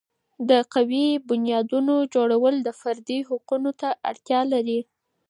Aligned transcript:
د 0.49 0.51
قوي 0.73 1.07
بنیادونو 1.29 1.95
جوړول 2.15 2.55
د 2.63 2.69
فردي 2.81 3.19
حقوقو 3.29 3.71
ته 3.81 3.89
اړتیا 4.09 4.39
لري. 4.53 4.79